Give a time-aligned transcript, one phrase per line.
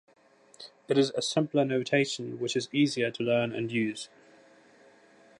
[0.87, 4.09] It is a simpler notation, which is easier to learn and use.